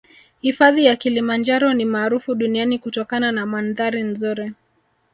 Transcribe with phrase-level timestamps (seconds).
[0.41, 4.53] Hifadhi ya kilimanjaro ni maarufu duniani kutokana na mandhari nzuri